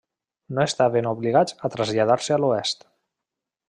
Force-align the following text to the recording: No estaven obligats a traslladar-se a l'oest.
No 0.59 0.63
estaven 0.69 1.09
obligats 1.11 1.57
a 1.69 1.73
traslladar-se 1.77 2.37
a 2.39 2.43
l'oest. 2.43 2.87